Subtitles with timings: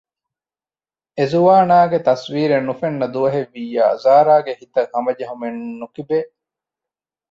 [1.17, 6.17] އެޒުވާނާގެ ތަސްވީރެއް ނުފެންނަ ދުވަހެއް ވިއްޔާ ޒާރާގެ ހިތަށް ހަމަޖެހުމެއް ނުކިބޭ